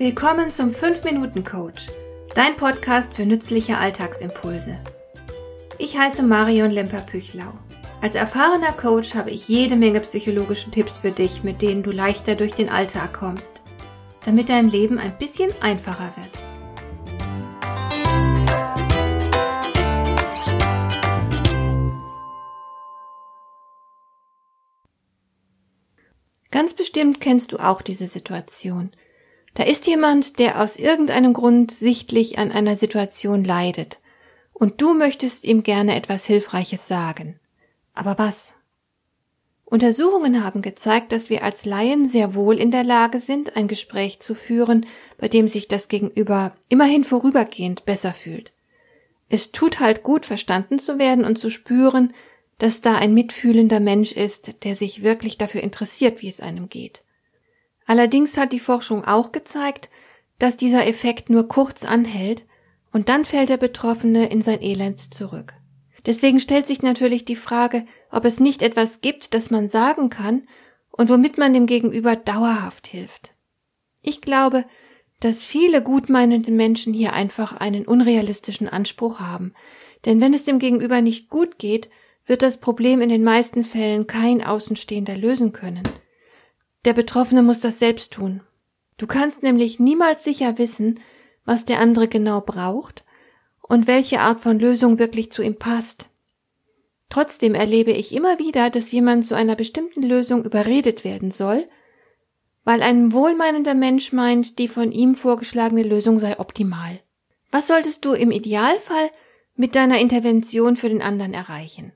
Willkommen 0.00 0.50
zum 0.50 0.70
5-Minuten-Coach, 0.70 1.88
dein 2.34 2.56
Podcast 2.56 3.12
für 3.12 3.26
nützliche 3.26 3.76
Alltagsimpulse. 3.76 4.80
Ich 5.76 5.98
heiße 5.98 6.22
Marion 6.22 6.70
Lemper-Püchlau. 6.70 7.52
Als 8.00 8.14
erfahrener 8.14 8.72
Coach 8.72 9.14
habe 9.14 9.30
ich 9.30 9.46
jede 9.46 9.76
Menge 9.76 10.00
psychologische 10.00 10.70
Tipps 10.70 11.00
für 11.00 11.10
dich, 11.10 11.42
mit 11.42 11.60
denen 11.60 11.82
du 11.82 11.90
leichter 11.90 12.34
durch 12.34 12.52
den 12.52 12.70
Alltag 12.70 13.12
kommst, 13.12 13.60
damit 14.24 14.48
dein 14.48 14.70
Leben 14.70 14.98
ein 14.98 15.18
bisschen 15.18 15.52
einfacher 15.60 16.14
wird. 16.16 16.30
Ganz 26.50 26.72
bestimmt 26.72 27.20
kennst 27.20 27.52
du 27.52 27.58
auch 27.58 27.82
diese 27.82 28.06
Situation. 28.06 28.92
Da 29.54 29.64
ist 29.64 29.86
jemand, 29.86 30.38
der 30.38 30.60
aus 30.60 30.76
irgendeinem 30.76 31.32
Grund 31.32 31.72
sichtlich 31.72 32.38
an 32.38 32.52
einer 32.52 32.76
Situation 32.76 33.44
leidet, 33.44 33.98
und 34.52 34.80
du 34.82 34.92
möchtest 34.92 35.44
ihm 35.44 35.62
gerne 35.62 35.96
etwas 35.96 36.26
Hilfreiches 36.26 36.86
sagen. 36.86 37.40
Aber 37.94 38.18
was? 38.18 38.52
Untersuchungen 39.64 40.42
haben 40.44 40.62
gezeigt, 40.62 41.12
dass 41.12 41.30
wir 41.30 41.44
als 41.44 41.64
Laien 41.64 42.06
sehr 42.06 42.34
wohl 42.34 42.58
in 42.58 42.70
der 42.70 42.84
Lage 42.84 43.20
sind, 43.20 43.56
ein 43.56 43.68
Gespräch 43.68 44.20
zu 44.20 44.34
führen, 44.34 44.84
bei 45.16 45.28
dem 45.28 45.48
sich 45.48 45.68
das 45.68 45.88
Gegenüber 45.88 46.56
immerhin 46.68 47.04
vorübergehend 47.04 47.84
besser 47.84 48.12
fühlt. 48.12 48.52
Es 49.28 49.52
tut 49.52 49.78
halt 49.78 50.02
gut, 50.02 50.26
verstanden 50.26 50.80
zu 50.80 50.98
werden 50.98 51.24
und 51.24 51.38
zu 51.38 51.50
spüren, 51.50 52.12
dass 52.58 52.80
da 52.82 52.96
ein 52.96 53.14
mitfühlender 53.14 53.80
Mensch 53.80 54.12
ist, 54.12 54.64
der 54.64 54.74
sich 54.74 55.02
wirklich 55.02 55.38
dafür 55.38 55.62
interessiert, 55.62 56.20
wie 56.20 56.28
es 56.28 56.40
einem 56.40 56.68
geht. 56.68 57.02
Allerdings 57.90 58.36
hat 58.36 58.52
die 58.52 58.60
Forschung 58.60 59.04
auch 59.04 59.32
gezeigt, 59.32 59.90
dass 60.38 60.56
dieser 60.56 60.86
Effekt 60.86 61.28
nur 61.28 61.48
kurz 61.48 61.84
anhält 61.84 62.46
und 62.92 63.08
dann 63.08 63.24
fällt 63.24 63.48
der 63.48 63.56
Betroffene 63.56 64.30
in 64.30 64.42
sein 64.42 64.62
Elend 64.62 65.12
zurück. 65.12 65.54
Deswegen 66.06 66.38
stellt 66.38 66.68
sich 66.68 66.82
natürlich 66.82 67.24
die 67.24 67.34
Frage, 67.34 67.84
ob 68.12 68.26
es 68.26 68.38
nicht 68.38 68.62
etwas 68.62 69.00
gibt, 69.00 69.34
das 69.34 69.50
man 69.50 69.66
sagen 69.66 70.08
kann 70.08 70.46
und 70.92 71.08
womit 71.10 71.36
man 71.36 71.52
dem 71.52 71.66
Gegenüber 71.66 72.14
dauerhaft 72.14 72.86
hilft. 72.86 73.32
Ich 74.02 74.20
glaube, 74.20 74.64
dass 75.18 75.42
viele 75.42 75.82
gutmeinende 75.82 76.52
Menschen 76.52 76.94
hier 76.94 77.12
einfach 77.12 77.56
einen 77.56 77.86
unrealistischen 77.86 78.68
Anspruch 78.68 79.18
haben, 79.18 79.52
denn 80.04 80.20
wenn 80.20 80.32
es 80.32 80.44
dem 80.44 80.60
Gegenüber 80.60 81.00
nicht 81.00 81.28
gut 81.28 81.58
geht, 81.58 81.90
wird 82.24 82.42
das 82.42 82.58
Problem 82.58 83.00
in 83.00 83.08
den 83.08 83.24
meisten 83.24 83.64
Fällen 83.64 84.06
kein 84.06 84.46
Außenstehender 84.46 85.16
lösen 85.16 85.50
können. 85.50 85.82
Der 86.84 86.94
Betroffene 86.94 87.42
muss 87.42 87.60
das 87.60 87.78
selbst 87.78 88.12
tun. 88.12 88.42
Du 88.96 89.06
kannst 89.06 89.42
nämlich 89.42 89.78
niemals 89.78 90.24
sicher 90.24 90.58
wissen, 90.58 91.00
was 91.44 91.64
der 91.64 91.80
andere 91.80 92.08
genau 92.08 92.40
braucht 92.40 93.04
und 93.60 93.86
welche 93.86 94.20
Art 94.20 94.40
von 94.40 94.58
Lösung 94.58 94.98
wirklich 94.98 95.32
zu 95.32 95.42
ihm 95.42 95.56
passt. 95.56 96.08
Trotzdem 97.08 97.54
erlebe 97.54 97.90
ich 97.90 98.14
immer 98.14 98.38
wieder, 98.38 98.70
dass 98.70 98.92
jemand 98.92 99.26
zu 99.26 99.34
einer 99.34 99.56
bestimmten 99.56 100.02
Lösung 100.02 100.44
überredet 100.44 101.04
werden 101.04 101.30
soll, 101.30 101.68
weil 102.64 102.82
ein 102.82 103.12
wohlmeinender 103.12 103.74
Mensch 103.74 104.12
meint, 104.12 104.58
die 104.58 104.68
von 104.68 104.92
ihm 104.92 105.14
vorgeschlagene 105.14 105.82
Lösung 105.82 106.18
sei 106.18 106.38
optimal. 106.38 107.00
Was 107.50 107.66
solltest 107.66 108.04
du 108.04 108.12
im 108.12 108.30
Idealfall 108.30 109.10
mit 109.56 109.74
deiner 109.74 109.98
Intervention 109.98 110.76
für 110.76 110.88
den 110.88 111.02
anderen 111.02 111.34
erreichen? 111.34 111.92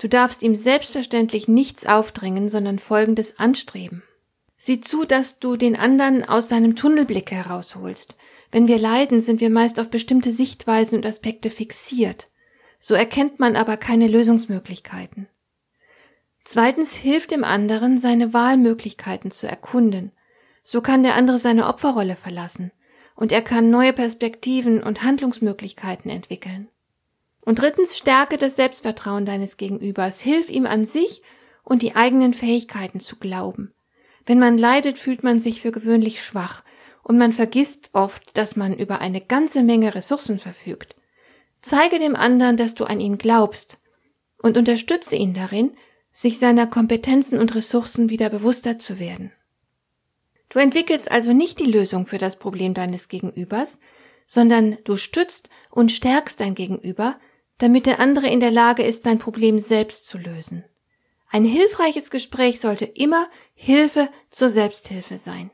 Du 0.00 0.08
darfst 0.08 0.42
ihm 0.42 0.56
selbstverständlich 0.56 1.46
nichts 1.46 1.84
aufdrängen, 1.84 2.48
sondern 2.48 2.78
Folgendes 2.78 3.38
anstreben. 3.38 4.02
Sieh 4.56 4.80
zu, 4.80 5.04
dass 5.04 5.38
du 5.40 5.56
den 5.56 5.76
anderen 5.76 6.26
aus 6.26 6.48
seinem 6.48 6.74
Tunnelblick 6.74 7.30
herausholst. 7.30 8.16
Wenn 8.50 8.66
wir 8.66 8.78
leiden, 8.78 9.20
sind 9.20 9.42
wir 9.42 9.50
meist 9.50 9.78
auf 9.78 9.90
bestimmte 9.90 10.32
Sichtweisen 10.32 10.98
und 10.98 11.06
Aspekte 11.06 11.50
fixiert. 11.50 12.28
So 12.78 12.94
erkennt 12.94 13.40
man 13.40 13.56
aber 13.56 13.76
keine 13.76 14.08
Lösungsmöglichkeiten. 14.08 15.28
Zweitens 16.44 16.94
hilft 16.94 17.30
dem 17.30 17.44
anderen, 17.44 17.98
seine 17.98 18.32
Wahlmöglichkeiten 18.32 19.30
zu 19.30 19.46
erkunden. 19.46 20.12
So 20.62 20.80
kann 20.80 21.02
der 21.02 21.14
andere 21.14 21.38
seine 21.38 21.66
Opferrolle 21.66 22.16
verlassen 22.16 22.72
und 23.14 23.32
er 23.32 23.42
kann 23.42 23.68
neue 23.68 23.92
Perspektiven 23.92 24.82
und 24.82 25.02
Handlungsmöglichkeiten 25.02 26.10
entwickeln. 26.10 26.68
Und 27.42 27.60
drittens 27.60 27.96
stärke 27.96 28.38
das 28.38 28.56
Selbstvertrauen 28.56 29.24
deines 29.24 29.56
Gegenübers. 29.56 30.20
Hilf 30.20 30.50
ihm 30.50 30.66
an 30.66 30.84
sich 30.84 31.22
und 31.64 31.82
die 31.82 31.96
eigenen 31.96 32.34
Fähigkeiten 32.34 33.00
zu 33.00 33.16
glauben. 33.16 33.72
Wenn 34.26 34.38
man 34.38 34.58
leidet, 34.58 34.98
fühlt 34.98 35.22
man 35.22 35.38
sich 35.38 35.62
für 35.62 35.72
gewöhnlich 35.72 36.22
schwach 36.22 36.62
und 37.02 37.18
man 37.18 37.32
vergisst 37.32 37.90
oft, 37.94 38.36
dass 38.36 38.56
man 38.56 38.74
über 38.74 39.00
eine 39.00 39.20
ganze 39.20 39.62
Menge 39.62 39.94
Ressourcen 39.94 40.38
verfügt. 40.38 40.94
Zeige 41.62 41.98
dem 41.98 42.16
anderen, 42.16 42.56
dass 42.56 42.74
du 42.74 42.84
an 42.84 43.00
ihn 43.00 43.18
glaubst 43.18 43.78
und 44.38 44.56
unterstütze 44.56 45.16
ihn 45.16 45.34
darin, 45.34 45.72
sich 46.12 46.38
seiner 46.38 46.66
Kompetenzen 46.66 47.38
und 47.38 47.54
Ressourcen 47.54 48.10
wieder 48.10 48.30
bewusster 48.30 48.78
zu 48.78 48.98
werden. 48.98 49.32
Du 50.48 50.58
entwickelst 50.58 51.10
also 51.10 51.32
nicht 51.32 51.60
die 51.60 51.70
Lösung 51.70 52.06
für 52.06 52.18
das 52.18 52.36
Problem 52.36 52.74
deines 52.74 53.08
Gegenübers, 53.08 53.78
sondern 54.26 54.78
du 54.84 54.96
stützt 54.96 55.48
und 55.70 55.92
stärkst 55.92 56.40
dein 56.40 56.54
Gegenüber, 56.54 57.18
damit 57.60 57.86
der 57.86 58.00
andere 58.00 58.26
in 58.26 58.40
der 58.40 58.50
Lage 58.50 58.82
ist, 58.82 59.04
sein 59.04 59.18
Problem 59.18 59.58
selbst 59.58 60.06
zu 60.06 60.18
lösen. 60.18 60.64
Ein 61.30 61.44
hilfreiches 61.44 62.10
Gespräch 62.10 62.58
sollte 62.58 62.86
immer 62.86 63.28
Hilfe 63.54 64.08
zur 64.30 64.48
Selbsthilfe 64.48 65.18
sein. 65.18 65.50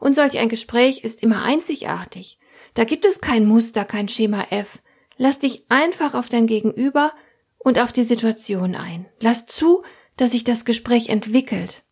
Und 0.00 0.14
solch 0.14 0.38
ein 0.38 0.48
Gespräch 0.48 1.04
ist 1.04 1.22
immer 1.22 1.42
einzigartig. 1.44 2.38
Da 2.74 2.84
gibt 2.84 3.06
es 3.06 3.20
kein 3.20 3.46
Muster, 3.46 3.84
kein 3.84 4.08
Schema 4.08 4.48
F. 4.50 4.82
Lass 5.16 5.38
dich 5.38 5.64
einfach 5.68 6.14
auf 6.14 6.28
dein 6.28 6.46
Gegenüber 6.46 7.12
und 7.56 7.80
auf 7.80 7.92
die 7.92 8.04
Situation 8.04 8.74
ein. 8.74 9.06
Lass 9.20 9.46
zu, 9.46 9.82
dass 10.16 10.32
sich 10.32 10.44
das 10.44 10.64
Gespräch 10.64 11.08
entwickelt. 11.08 11.84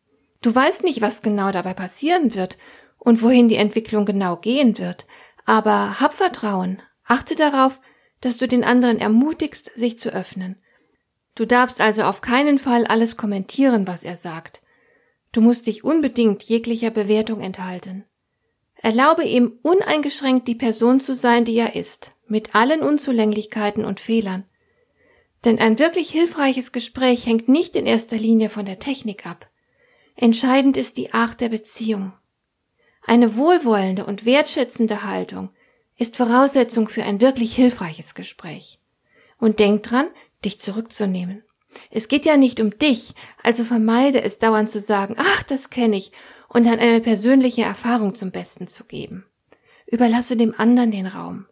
Du 0.42 0.54
weißt 0.54 0.82
nicht, 0.82 1.00
was 1.00 1.22
genau 1.22 1.52
dabei 1.52 1.72
passieren 1.72 2.34
wird 2.34 2.58
und 2.98 3.22
wohin 3.22 3.48
die 3.48 3.56
Entwicklung 3.56 4.04
genau 4.04 4.36
gehen 4.36 4.76
wird, 4.78 5.06
aber 5.44 6.00
hab 6.00 6.14
Vertrauen, 6.14 6.82
achte 7.04 7.36
darauf, 7.36 7.80
dass 8.20 8.38
du 8.38 8.48
den 8.48 8.64
anderen 8.64 8.98
ermutigst, 8.98 9.70
sich 9.74 9.98
zu 9.98 10.12
öffnen. 10.12 10.56
Du 11.34 11.44
darfst 11.44 11.80
also 11.80 12.02
auf 12.02 12.20
keinen 12.22 12.58
Fall 12.58 12.86
alles 12.86 13.16
kommentieren, 13.16 13.86
was 13.86 14.04
er 14.04 14.16
sagt. 14.16 14.62
Du 15.32 15.40
musst 15.40 15.66
dich 15.66 15.84
unbedingt 15.84 16.42
jeglicher 16.42 16.90
Bewertung 16.90 17.40
enthalten. 17.40 18.04
Erlaube 18.76 19.24
ihm 19.24 19.58
uneingeschränkt 19.62 20.48
die 20.48 20.54
Person 20.54 21.00
zu 21.00 21.14
sein, 21.14 21.44
die 21.44 21.56
er 21.56 21.76
ist, 21.76 22.12
mit 22.26 22.54
allen 22.54 22.80
Unzulänglichkeiten 22.80 23.84
und 23.84 24.00
Fehlern. 24.00 24.44
Denn 25.44 25.58
ein 25.58 25.78
wirklich 25.78 26.10
hilfreiches 26.10 26.72
Gespräch 26.72 27.26
hängt 27.26 27.48
nicht 27.48 27.76
in 27.76 27.86
erster 27.86 28.16
Linie 28.16 28.48
von 28.48 28.64
der 28.64 28.78
Technik 28.78 29.26
ab. 29.26 29.48
Entscheidend 30.16 30.76
ist 30.76 30.96
die 30.96 31.12
Art 31.12 31.40
der 31.40 31.50
Beziehung. 31.50 32.12
Eine 33.02 33.36
wohlwollende 33.36 34.06
und 34.06 34.24
wertschätzende 34.24 35.04
Haltung 35.04 35.50
ist 35.98 36.16
Voraussetzung 36.16 36.88
für 36.88 37.04
ein 37.04 37.20
wirklich 37.20 37.54
hilfreiches 37.54 38.14
Gespräch. 38.14 38.80
Und 39.38 39.60
denk 39.60 39.82
dran, 39.82 40.08
dich 40.44 40.60
zurückzunehmen. 40.60 41.42
Es 41.90 42.08
geht 42.08 42.24
ja 42.24 42.36
nicht 42.36 42.60
um 42.60 42.78
dich, 42.78 43.14
also 43.42 43.64
vermeide 43.64 44.22
es 44.22 44.38
dauernd 44.38 44.70
zu 44.70 44.80
sagen, 44.80 45.16
ach, 45.18 45.42
das 45.42 45.70
kenne 45.70 45.96
ich, 45.96 46.12
und 46.48 46.64
dann 46.64 46.78
eine 46.78 47.00
persönliche 47.00 47.62
Erfahrung 47.62 48.14
zum 48.14 48.30
Besten 48.30 48.68
zu 48.68 48.84
geben. 48.84 49.26
Überlasse 49.86 50.36
dem 50.36 50.54
anderen 50.58 50.90
den 50.90 51.06
Raum. 51.06 51.46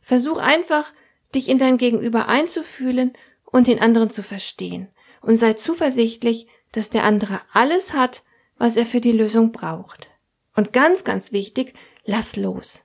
Versuch 0.00 0.38
einfach, 0.38 0.92
dich 1.34 1.48
in 1.48 1.58
dein 1.58 1.76
Gegenüber 1.76 2.28
einzufühlen 2.28 3.12
und 3.44 3.66
den 3.66 3.80
anderen 3.80 4.10
zu 4.10 4.22
verstehen, 4.22 4.88
und 5.20 5.36
sei 5.36 5.54
zuversichtlich, 5.54 6.46
dass 6.72 6.90
der 6.90 7.04
andere 7.04 7.40
alles 7.52 7.92
hat, 7.92 8.22
was 8.56 8.76
er 8.76 8.86
für 8.86 9.00
die 9.00 9.12
Lösung 9.12 9.52
braucht. 9.52 10.08
Und 10.54 10.72
ganz, 10.72 11.04
ganz 11.04 11.32
wichtig, 11.32 11.74
lass 12.04 12.36
los. 12.36 12.84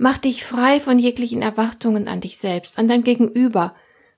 Mach 0.00 0.18
dich 0.18 0.44
frei 0.44 0.78
von 0.78 1.00
jeglichen 1.00 1.42
Erwartungen 1.42 2.06
an 2.06 2.20
dich 2.20 2.38
selbst, 2.38 2.78
an 2.78 2.86
dein 2.86 3.02
Gegenüber 3.02 3.74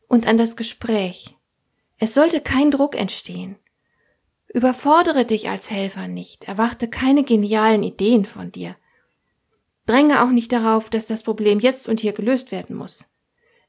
und 0.08 0.26
an 0.26 0.36
das 0.36 0.54
Gespräch. 0.54 1.36
Es 1.98 2.12
sollte 2.12 2.42
kein 2.42 2.70
Druck 2.70 3.00
entstehen. 3.00 3.56
Überfordere 4.52 5.24
dich 5.24 5.48
als 5.48 5.70
Helfer 5.70 6.06
nicht, 6.06 6.44
erwarte 6.44 6.88
keine 6.88 7.24
genialen 7.24 7.82
Ideen 7.82 8.26
von 8.26 8.52
dir. 8.52 8.76
Dränge 9.86 10.22
auch 10.22 10.30
nicht 10.30 10.52
darauf, 10.52 10.90
dass 10.90 11.06
das 11.06 11.22
Problem 11.22 11.60
jetzt 11.60 11.88
und 11.88 12.00
hier 12.00 12.12
gelöst 12.12 12.52
werden 12.52 12.76
muss. 12.76 13.06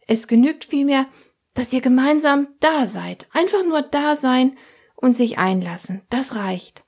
Es 0.06 0.28
genügt 0.28 0.66
vielmehr, 0.66 1.06
dass 1.54 1.72
ihr 1.72 1.82
gemeinsam 1.82 2.48
da 2.60 2.88
seid, 2.88 3.28
einfach 3.32 3.64
nur 3.64 3.84
da 3.84 4.18
sein 4.18 4.58
und 4.96 5.14
sich 5.14 5.38
einlassen, 5.38 6.02
das 6.10 6.36
reicht. 6.36 6.84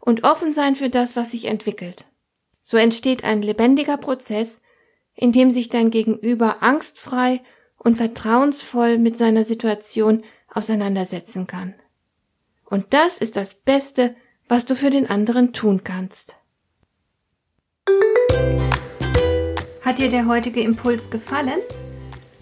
Und 0.00 0.24
offen 0.24 0.52
sein 0.52 0.76
für 0.76 0.88
das, 0.88 1.14
was 1.14 1.32
sich 1.32 1.44
entwickelt. 1.44 2.06
So 2.62 2.76
entsteht 2.76 3.24
ein 3.24 3.42
lebendiger 3.42 3.96
Prozess, 3.96 4.62
in 5.14 5.32
dem 5.32 5.50
sich 5.50 5.68
dein 5.68 5.90
Gegenüber 5.90 6.62
angstfrei 6.62 7.40
und 7.76 7.96
vertrauensvoll 7.96 8.98
mit 8.98 9.16
seiner 9.18 9.44
Situation 9.44 10.22
auseinandersetzen 10.48 11.46
kann. 11.46 11.74
Und 12.64 12.94
das 12.94 13.18
ist 13.18 13.36
das 13.36 13.54
Beste, 13.54 14.14
was 14.48 14.64
du 14.64 14.74
für 14.74 14.90
den 14.90 15.08
anderen 15.08 15.52
tun 15.52 15.82
kannst. 15.84 16.36
Hat 19.82 19.98
dir 19.98 20.08
der 20.08 20.26
heutige 20.26 20.60
Impuls 20.60 21.10
gefallen? 21.10 21.58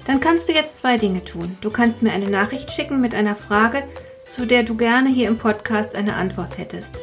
Dann 0.06 0.20
kannst 0.20 0.48
du 0.48 0.52
jetzt 0.52 0.78
zwei 0.78 0.98
Dinge 0.98 1.24
tun. 1.24 1.56
Du 1.60 1.70
kannst 1.70 2.02
mir 2.02 2.12
eine 2.12 2.30
Nachricht 2.30 2.70
schicken 2.70 3.00
mit 3.00 3.14
einer 3.14 3.34
Frage, 3.34 3.82
zu 4.24 4.46
der 4.46 4.62
du 4.62 4.76
gerne 4.76 5.08
hier 5.08 5.28
im 5.28 5.38
Podcast 5.38 5.94
eine 5.94 6.14
Antwort 6.14 6.58
hättest. 6.58 7.02